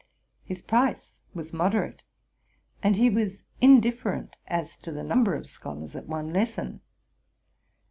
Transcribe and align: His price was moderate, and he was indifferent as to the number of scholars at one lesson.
His 0.43 0.63
price 0.63 1.21
was 1.35 1.53
moderate, 1.53 2.03
and 2.81 2.95
he 2.95 3.07
was 3.07 3.43
indifferent 3.61 4.35
as 4.47 4.75
to 4.77 4.91
the 4.91 5.03
number 5.03 5.35
of 5.35 5.45
scholars 5.45 5.95
at 5.95 6.07
one 6.07 6.33
lesson. 6.33 6.81